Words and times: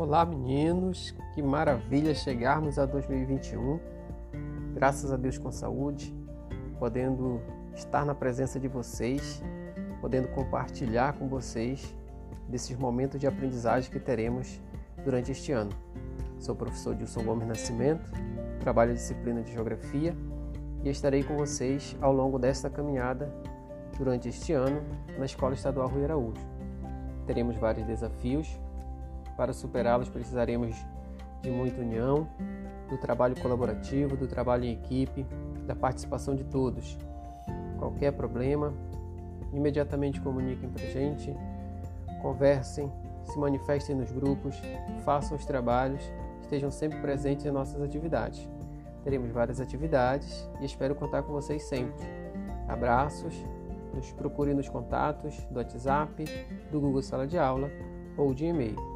Olá, 0.00 0.24
meninos! 0.24 1.14
Que 1.34 1.42
maravilha 1.42 2.14
chegarmos 2.14 2.78
a 2.78 2.86
2021. 2.86 3.78
Graças 4.72 5.12
a 5.12 5.16
Deus 5.18 5.36
com 5.36 5.52
saúde, 5.52 6.16
podendo 6.78 7.38
estar 7.74 8.06
na 8.06 8.14
presença 8.14 8.58
de 8.58 8.66
vocês, 8.66 9.42
podendo 10.00 10.28
compartilhar 10.28 11.12
com 11.18 11.28
vocês 11.28 11.94
desses 12.48 12.74
momentos 12.78 13.20
de 13.20 13.26
aprendizagem 13.26 13.92
que 13.92 14.00
teremos 14.00 14.58
durante 15.04 15.32
este 15.32 15.52
ano. 15.52 15.72
Sou 16.38 16.54
o 16.54 16.58
professor 16.58 16.94
Dilson 16.94 17.22
Gomes 17.22 17.46
Nascimento, 17.46 18.10
trabalho 18.58 18.92
a 18.92 18.94
disciplina 18.94 19.42
de 19.42 19.52
Geografia 19.52 20.16
e 20.82 20.88
estarei 20.88 21.22
com 21.22 21.36
vocês 21.36 21.94
ao 22.00 22.10
longo 22.10 22.38
desta 22.38 22.70
caminhada 22.70 23.30
durante 23.98 24.30
este 24.30 24.54
ano 24.54 24.80
na 25.18 25.26
Escola 25.26 25.52
Estadual 25.52 25.88
Rui 25.88 26.04
Araújo. 26.04 26.40
Teremos 27.26 27.54
vários 27.58 27.86
desafios 27.86 28.58
para 29.40 29.54
superá-los, 29.54 30.10
precisaremos 30.10 30.76
de 31.40 31.50
muita 31.50 31.80
união, 31.80 32.28
do 32.90 32.98
trabalho 32.98 33.34
colaborativo, 33.40 34.14
do 34.14 34.28
trabalho 34.28 34.66
em 34.66 34.72
equipe, 34.72 35.24
da 35.66 35.74
participação 35.74 36.36
de 36.36 36.44
todos. 36.44 36.98
Qualquer 37.78 38.12
problema, 38.12 38.74
imediatamente 39.50 40.20
comuniquem 40.20 40.68
para 40.68 40.82
a 40.82 40.90
gente, 40.90 41.34
conversem, 42.20 42.92
se 43.24 43.38
manifestem 43.38 43.96
nos 43.96 44.12
grupos, 44.12 44.60
façam 45.06 45.38
os 45.38 45.46
trabalhos, 45.46 46.02
estejam 46.42 46.70
sempre 46.70 47.00
presentes 47.00 47.46
em 47.46 47.50
nossas 47.50 47.80
atividades. 47.80 48.46
Teremos 49.02 49.30
várias 49.30 49.58
atividades 49.58 50.46
e 50.60 50.66
espero 50.66 50.94
contar 50.94 51.22
com 51.22 51.32
vocês 51.32 51.62
sempre. 51.62 52.04
Abraços, 52.68 53.34
nos 53.94 54.12
procure 54.12 54.52
nos 54.52 54.68
contatos 54.68 55.34
do 55.50 55.56
WhatsApp, 55.56 56.26
do 56.70 56.78
Google 56.78 57.00
Sala 57.00 57.26
de 57.26 57.38
Aula 57.38 57.70
ou 58.18 58.34
de 58.34 58.44
e-mail. 58.44 58.89